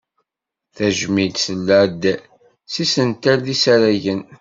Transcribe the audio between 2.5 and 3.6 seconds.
s yisental, d